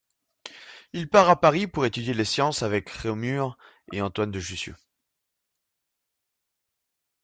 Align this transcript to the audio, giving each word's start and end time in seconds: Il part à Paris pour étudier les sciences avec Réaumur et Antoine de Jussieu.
Il 0.93 1.09
part 1.11 1.29
à 1.29 1.39
Paris 1.39 1.67
pour 1.67 1.85
étudier 1.85 2.15
les 2.15 2.25
sciences 2.25 2.63
avec 2.63 2.89
Réaumur 2.89 3.55
et 3.91 4.01
Antoine 4.01 4.31
de 4.31 4.39
Jussieu. 4.39 4.75